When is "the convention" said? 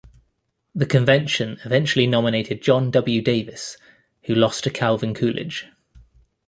0.73-1.59